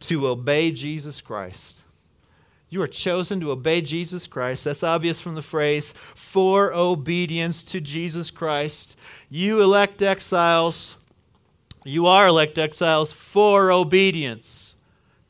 [0.00, 1.82] to obey Jesus Christ.
[2.70, 4.64] You are chosen to obey Jesus Christ.
[4.64, 8.96] That's obvious from the phrase, for obedience to Jesus Christ.
[9.28, 10.96] You elect exiles.
[11.84, 14.74] You are elect exiles for obedience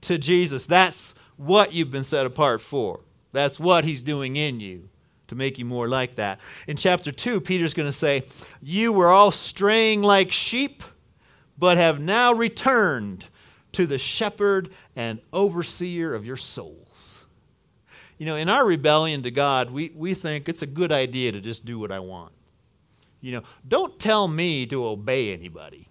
[0.02, 0.66] to Jesus.
[0.66, 3.00] That's what you've been set apart for.
[3.32, 4.88] That's what he's doing in you
[5.28, 6.40] to make you more like that.
[6.66, 8.24] In chapter 2, Peter's going to say,
[8.62, 10.82] You were all straying like sheep,
[11.58, 13.28] but have now returned
[13.72, 17.24] to the shepherd and overseer of your souls.
[18.18, 21.40] You know, in our rebellion to God, we, we think it's a good idea to
[21.40, 22.32] just do what I want.
[23.20, 25.88] You know, don't tell me to obey anybody.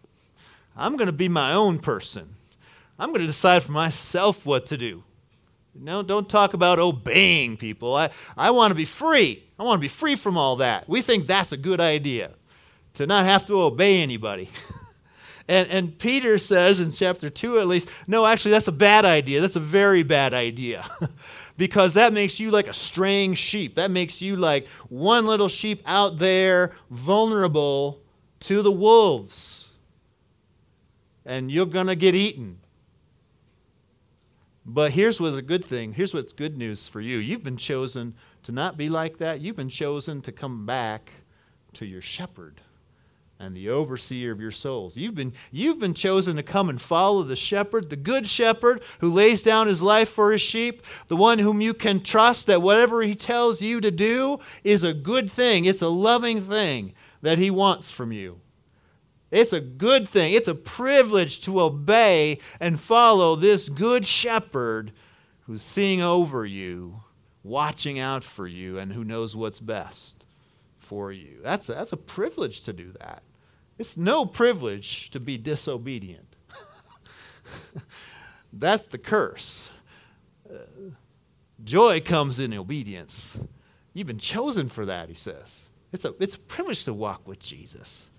[0.76, 2.36] I'm going to be my own person.
[2.98, 5.04] I'm going to decide for myself what to do.
[5.78, 7.96] No, don't talk about obeying people.
[7.96, 9.44] I, I want to be free.
[9.60, 10.88] I want to be free from all that.
[10.88, 12.32] We think that's a good idea,
[12.94, 14.50] to not have to obey anybody.
[15.50, 19.42] and, and Peter says in chapter 2 at least, no, actually, that's a bad idea.
[19.42, 20.86] That's a very bad idea.
[21.58, 23.76] because that makes you like a straying sheep.
[23.76, 28.02] That makes you like one little sheep out there, vulnerable
[28.42, 29.74] to the wolves.
[31.26, 32.60] And you're going to get eaten.
[34.66, 35.94] But here's what's a good thing.
[35.94, 37.18] Here's what's good news for you.
[37.18, 39.40] You've been chosen to not be like that.
[39.40, 41.12] You've been chosen to come back
[41.74, 42.62] to your shepherd
[43.40, 44.98] and the overseer of your souls.
[44.98, 49.12] You've been, you've been chosen to come and follow the shepherd, the good shepherd who
[49.12, 53.02] lays down his life for his sheep, the one whom you can trust that whatever
[53.02, 55.66] he tells you to do is a good thing.
[55.66, 58.40] It's a loving thing that he wants from you.
[59.32, 60.34] It's a good thing.
[60.34, 64.92] It's a privilege to obey and follow this good shepherd
[65.42, 67.02] who's seeing over you,
[67.44, 70.26] watching out for you, and who knows what's best
[70.78, 71.40] for you.
[71.42, 73.24] That's a, that's a privilege to do that.
[73.78, 76.36] It's no privilege to be disobedient.
[78.54, 79.72] that's the curse.
[80.50, 80.58] Uh,
[81.64, 83.38] joy comes in obedience.
[83.94, 85.70] You've been chosen for that, he says.
[85.92, 88.10] It's a, it's a privilege to walk with Jesus.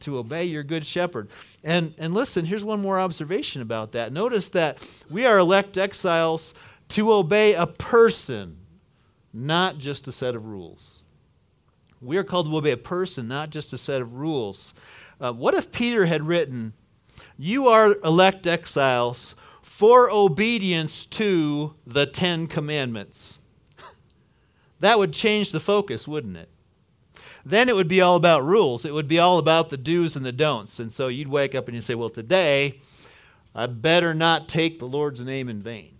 [0.00, 1.30] To obey your good shepherd.
[1.64, 4.12] And, and listen, here's one more observation about that.
[4.12, 6.52] Notice that we are elect exiles
[6.88, 8.58] to obey a person,
[9.32, 11.02] not just a set of rules.
[12.02, 14.74] We are called to obey a person, not just a set of rules.
[15.20, 16.74] Uh, what if Peter had written,
[17.38, 23.38] You are elect exiles for obedience to the Ten Commandments?
[24.80, 26.50] that would change the focus, wouldn't it?
[27.44, 28.84] Then it would be all about rules.
[28.84, 30.78] It would be all about the do's and the don'ts.
[30.78, 32.80] And so you'd wake up and you'd say, well, today,
[33.54, 35.96] I better not take the Lord's name in vain.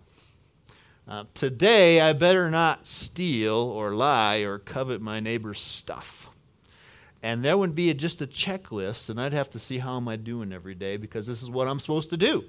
[1.07, 6.29] Uh, today, I better not steal or lie or covet my neighbor's stuff.
[7.21, 10.07] And there would be a, just a checklist, and I'd have to see how am
[10.07, 12.45] I doing every day because this is what I'm supposed to do.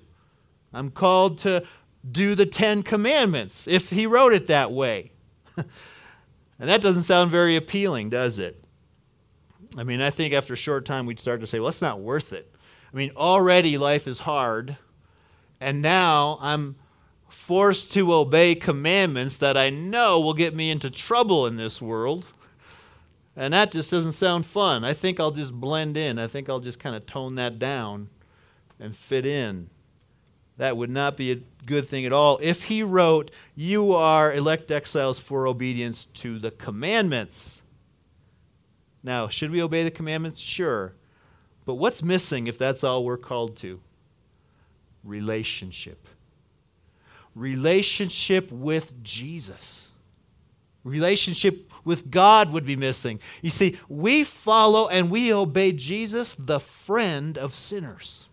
[0.73, 1.65] I'm called to
[2.09, 5.13] do the Ten Commandments, if he wrote it that way.
[5.57, 5.67] and
[6.59, 8.64] that doesn't sound very appealing, does it?
[9.77, 12.01] I mean, I think after a short time we'd start to say, well, it's not
[12.01, 12.55] worth it.
[12.93, 14.77] I mean, already life is hard,
[15.61, 16.77] and now I'm
[17.29, 22.25] forced to obey commandments that I know will get me into trouble in this world.
[23.37, 24.85] And that just doesn't sound fun.
[24.85, 26.21] I think I'll just blend in.
[26.21, 28.09] I think I'll just kind of tone that down
[28.79, 29.71] and fit in.
[30.57, 32.39] That would not be a good thing at all.
[32.41, 37.63] If he wrote, You are elect exiles for obedience to the commandments
[39.05, 40.41] now, should we obey the commandments?
[40.41, 40.95] Sure.
[41.65, 43.81] But what's missing if that's all we're called to?
[45.05, 46.09] Relationship.
[47.35, 49.93] Relationship with Jesus.
[50.83, 53.21] Relationship with God would be missing.
[53.43, 58.27] You see, we follow and we obey Jesus, the friend of sinners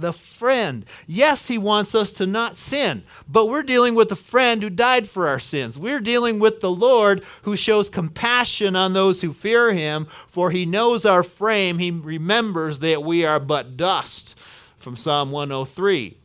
[0.00, 0.84] the friend.
[1.06, 5.08] Yes, he wants us to not sin, but we're dealing with the friend who died
[5.08, 5.78] for our sins.
[5.78, 10.64] We're dealing with the Lord who shows compassion on those who fear him, for he
[10.64, 11.78] knows our frame.
[11.78, 14.38] He remembers that we are but dust,
[14.76, 16.16] from Psalm 103.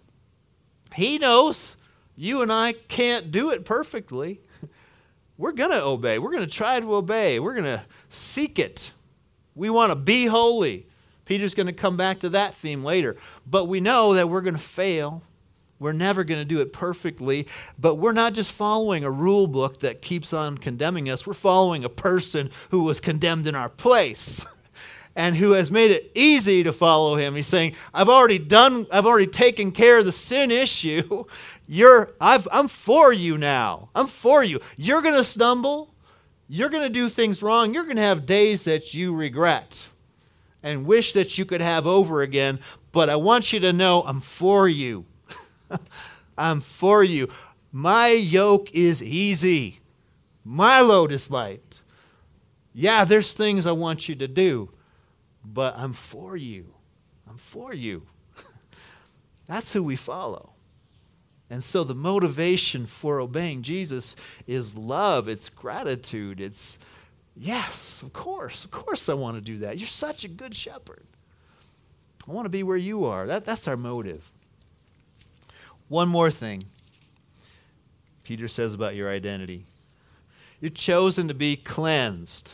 [0.95, 1.75] He knows
[2.15, 4.39] you and I can't do it perfectly.
[5.37, 6.19] We're going to obey.
[6.19, 7.39] We're going to try to obey.
[7.39, 8.93] We're going to seek it.
[9.55, 10.87] We want to be holy.
[11.25, 13.15] Peter's going to come back to that theme later.
[13.45, 15.23] But we know that we're going to fail.
[15.79, 17.47] We're never going to do it perfectly,
[17.77, 21.27] but we're not just following a rule book that keeps on condemning us.
[21.27, 24.45] We're following a person who was condemned in our place.
[25.15, 27.35] and who has made it easy to follow him.
[27.35, 31.25] He's saying, I've already done, I've already taken care of the sin issue.
[31.67, 33.89] You're, I've, I'm for you now.
[33.93, 34.59] I'm for you.
[34.75, 35.93] You're going to stumble.
[36.47, 37.73] You're going to do things wrong.
[37.73, 39.87] You're going to have days that you regret
[40.63, 42.59] and wish that you could have over again.
[42.91, 45.05] But I want you to know I'm for you.
[46.37, 47.29] I'm for you.
[47.71, 49.79] My yoke is easy,
[50.43, 51.81] my load is light.
[52.73, 54.69] Yeah, there's things I want you to do,
[55.45, 56.73] but I'm for you.
[57.29, 58.07] I'm for you.
[59.47, 60.53] That's who we follow.
[61.49, 64.15] And so the motivation for obeying Jesus
[64.47, 66.79] is love, it's gratitude, it's
[67.35, 69.77] yes, of course, of course I want to do that.
[69.77, 71.05] You're such a good shepherd.
[72.27, 73.27] I want to be where you are.
[73.27, 74.31] That, that's our motive.
[75.89, 76.65] One more thing
[78.23, 79.65] Peter says about your identity
[80.63, 82.53] you're chosen to be cleansed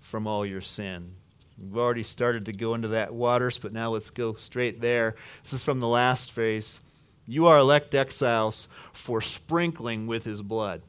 [0.00, 1.16] from all your sin.
[1.60, 5.16] We've already started to go into that waters, but now let's go straight there.
[5.42, 6.78] This is from the last phrase.
[7.26, 10.82] You are elect exiles for sprinkling with his blood.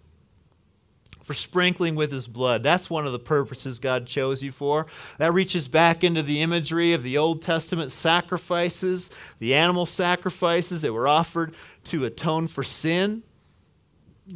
[1.30, 2.64] For sprinkling with his blood.
[2.64, 4.88] That's one of the purposes God chose you for.
[5.20, 10.92] That reaches back into the imagery of the Old Testament sacrifices, the animal sacrifices that
[10.92, 11.54] were offered
[11.84, 13.22] to atone for sin.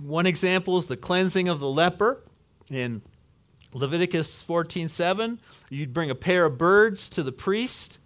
[0.03, 2.21] One example is the cleansing of the leper
[2.69, 3.01] in
[3.73, 5.39] Leviticus 14:7.
[5.71, 7.97] You'd bring a pair of birds to the priest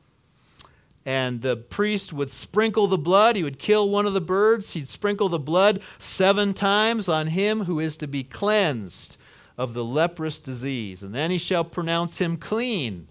[1.07, 3.37] and the priest would sprinkle the blood.
[3.37, 4.73] He would kill one of the birds.
[4.73, 9.15] He'd sprinkle the blood seven times on him who is to be cleansed
[9.57, 11.01] of the leprous disease.
[11.01, 13.07] And then he shall pronounce him clean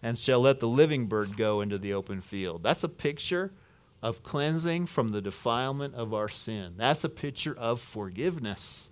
[0.00, 2.62] and shall let the living bird go into the open field.
[2.62, 3.50] That's a picture
[4.00, 6.74] of cleansing from the defilement of our sin.
[6.76, 8.90] That's a picture of forgiveness.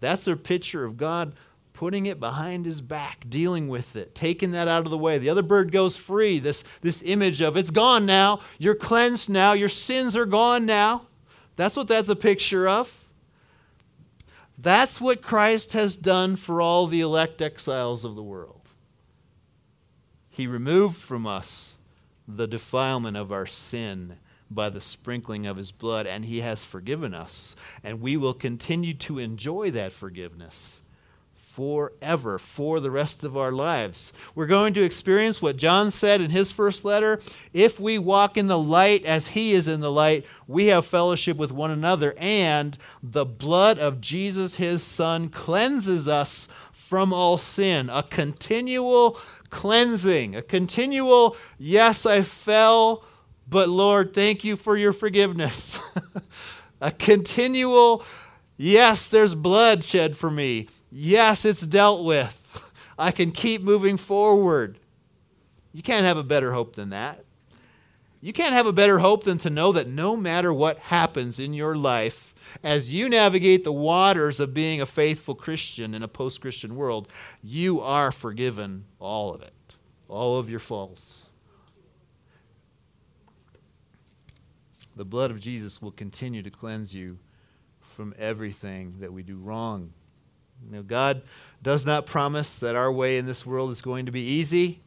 [0.00, 1.32] That's a picture of God
[1.74, 5.18] putting it behind his back, dealing with it, taking that out of the way.
[5.18, 6.38] The other bird goes free.
[6.38, 11.08] This, this image of it's gone now, you're cleansed now, your sins are gone now.
[11.56, 13.04] That's what that's a picture of.
[14.56, 18.62] That's what Christ has done for all the elect exiles of the world.
[20.30, 21.78] He removed from us
[22.26, 24.16] the defilement of our sin
[24.48, 27.56] by the sprinkling of his blood, and he has forgiven us.
[27.82, 30.80] And we will continue to enjoy that forgiveness
[31.54, 34.12] forever for the rest of our lives.
[34.34, 37.20] We're going to experience what John said in his first letter
[37.52, 41.36] if we walk in the light as he is in the light, we have fellowship
[41.36, 47.88] with one another, and the blood of Jesus, his son, cleanses us from all sin.
[47.88, 49.16] A continual
[49.50, 53.04] cleansing, a continual, yes, I fell,
[53.48, 55.78] but Lord, thank you for your forgiveness.
[56.80, 58.04] a continual,
[58.56, 60.68] yes, there's blood shed for me.
[60.96, 62.72] Yes, it's dealt with.
[62.96, 64.78] I can keep moving forward.
[65.72, 67.24] You can't have a better hope than that.
[68.20, 71.52] You can't have a better hope than to know that no matter what happens in
[71.52, 72.32] your life,
[72.62, 77.08] as you navigate the waters of being a faithful Christian in a post Christian world,
[77.42, 79.74] you are forgiven all of it,
[80.06, 81.28] all of your faults.
[84.94, 87.18] The blood of Jesus will continue to cleanse you
[87.80, 89.92] from everything that we do wrong.
[90.66, 91.22] You know, God
[91.62, 94.80] does not promise that our way in this world is going to be easy.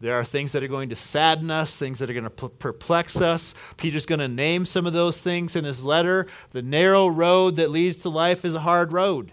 [0.00, 3.20] There are things that are going to sadden us, things that are going to perplex
[3.20, 3.54] us.
[3.76, 6.26] Peter's going to name some of those things in his letter.
[6.52, 9.32] The narrow road that leads to life is a hard road.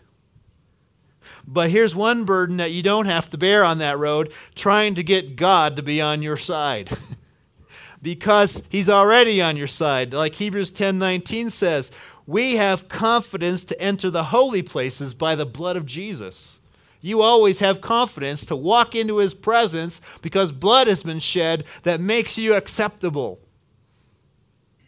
[1.45, 5.03] But here's one burden that you don't have to bear on that road trying to
[5.03, 6.89] get God to be on your side.
[8.01, 10.13] because he's already on your side.
[10.13, 11.91] Like Hebrews 10:19 says,
[12.27, 16.59] we have confidence to enter the holy places by the blood of Jesus.
[16.99, 22.01] You always have confidence to walk into his presence because blood has been shed that
[22.01, 23.39] makes you acceptable.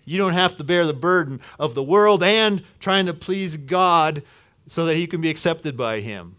[0.04, 4.22] You don't have to bear the burden of the world and trying to please God
[4.68, 6.36] so that you can be accepted by him.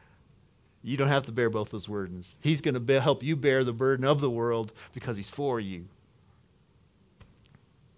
[0.82, 2.38] you don't have to bear both those burdens.
[2.40, 5.88] He's going to help you bear the burden of the world because he's for you.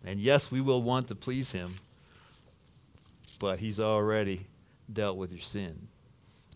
[0.05, 1.74] And yes, we will want to please him
[3.45, 4.47] but He's already
[4.90, 5.88] dealt with your sin.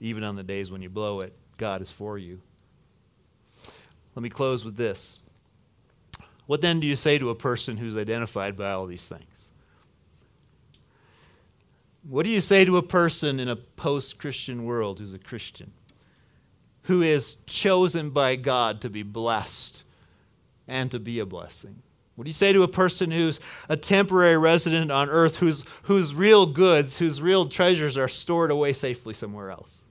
[0.01, 2.41] Even on the days when you blow it, God is for you.
[4.15, 5.19] Let me close with this.
[6.47, 9.51] What then do you say to a person who's identified by all these things?
[12.05, 15.73] What do you say to a person in a post Christian world who's a Christian,
[16.85, 19.85] who is chosen by God to be blessed
[20.67, 21.83] and to be a blessing?
[22.19, 23.39] What do you say to a person who's
[23.69, 28.73] a temporary resident on earth, whose, whose real goods, whose real treasures are stored away
[28.73, 29.83] safely somewhere else?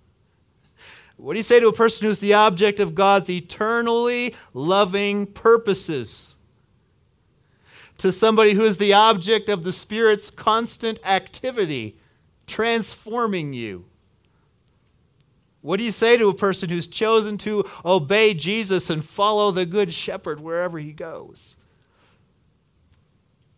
[1.16, 6.36] What do you say to a person who's the object of God's eternally loving purposes?
[8.00, 11.96] To somebody who is the object of the Spirit's constant activity,
[12.46, 13.86] transforming you?
[15.62, 19.66] What do you say to a person who's chosen to obey Jesus and follow the
[19.66, 21.56] Good Shepherd wherever he goes?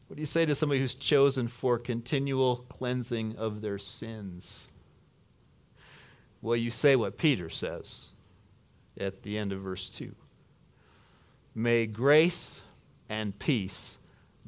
[0.09, 4.67] What do you say to somebody who's chosen for continual cleansing of their sins?
[6.41, 8.13] Well, you say what Peter says
[8.99, 10.15] at the end of verse 2.
[11.53, 12.63] May grace
[13.07, 13.99] and peace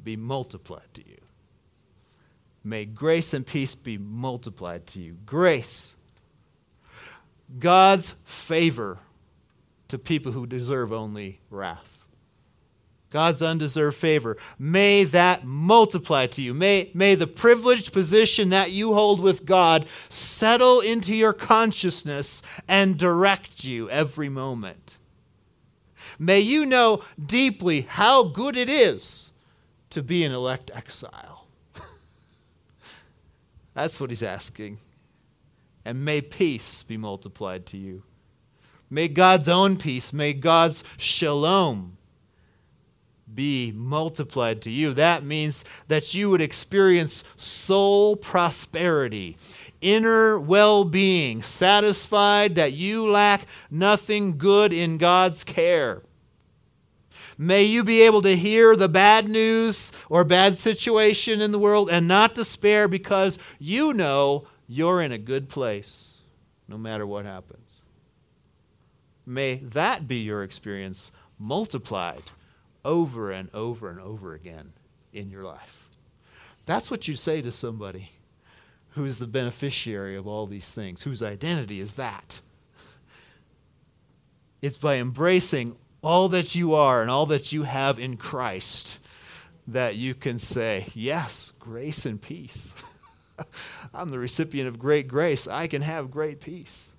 [0.02, 1.18] be multiplied to you.
[2.64, 5.16] May grace and peace be multiplied to you.
[5.24, 5.94] Grace,
[7.60, 8.98] God's favor
[9.86, 11.91] to people who deserve only wrath.
[13.12, 14.38] God's undeserved favor.
[14.58, 16.54] May that multiply to you.
[16.54, 22.98] May, may the privileged position that you hold with God settle into your consciousness and
[22.98, 24.96] direct you every moment.
[26.18, 29.30] May you know deeply how good it is
[29.90, 31.46] to be an elect exile.
[33.74, 34.78] That's what he's asking.
[35.84, 38.04] And may peace be multiplied to you.
[38.88, 41.98] May God's own peace, may God's shalom
[43.34, 44.92] be multiplied to you.
[44.94, 49.36] That means that you would experience soul prosperity,
[49.80, 56.02] inner well being, satisfied that you lack nothing good in God's care.
[57.38, 61.90] May you be able to hear the bad news or bad situation in the world
[61.90, 66.18] and not despair because you know you're in a good place
[66.68, 67.82] no matter what happens.
[69.26, 72.22] May that be your experience multiplied
[72.84, 74.72] over and over and over again
[75.12, 75.90] in your life.
[76.66, 78.10] That's what you say to somebody
[78.90, 82.40] who is the beneficiary of all these things, whose identity is that.
[84.60, 88.98] It's by embracing all that you are and all that you have in Christ
[89.66, 92.74] that you can say, Yes, grace and peace.
[93.94, 95.46] I'm the recipient of great grace.
[95.46, 96.94] I can have great peace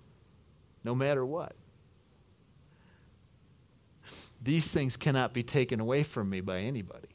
[0.84, 1.56] no matter what.
[4.44, 7.08] These things cannot be taken away from me by anybody.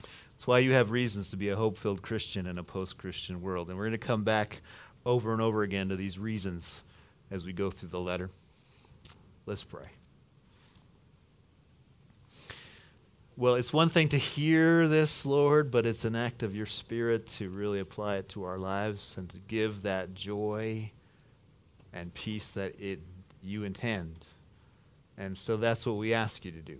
[0.00, 3.42] That's why you have reasons to be a hope filled Christian in a post Christian
[3.42, 3.68] world.
[3.68, 4.60] And we're going to come back
[5.04, 6.82] over and over again to these reasons
[7.30, 8.30] as we go through the letter.
[9.46, 9.86] Let's pray.
[13.36, 17.26] Well, it's one thing to hear this, Lord, but it's an act of your Spirit
[17.30, 20.92] to really apply it to our lives and to give that joy
[21.92, 23.00] and peace that it
[23.42, 24.24] you intend.
[25.16, 26.78] And so that's what we ask you to do.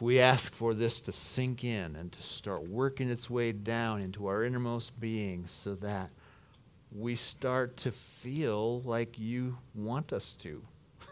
[0.00, 4.26] We ask for this to sink in and to start working its way down into
[4.26, 6.10] our innermost being so that
[6.92, 10.62] we start to feel like you want us to.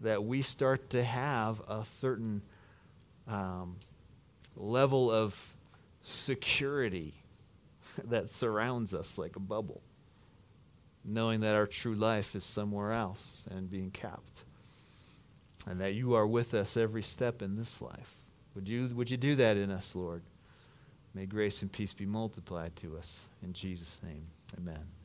[0.00, 2.42] that we start to have a certain
[3.26, 3.76] um,
[4.56, 5.54] level of
[6.02, 7.14] security
[8.04, 9.82] that surrounds us like a bubble
[11.04, 14.44] knowing that our true life is somewhere else and being kept.
[15.66, 18.16] And that you are with us every step in this life.
[18.54, 20.22] Would you, would you do that in us, Lord?
[21.14, 23.28] May grace and peace be multiplied to us.
[23.42, 24.26] In Jesus' name,
[24.56, 24.99] amen.